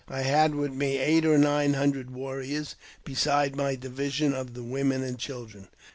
[0.09, 5.03] I had with me eight or nine hundred warriors, besides my division of the women
[5.03, 5.67] and children.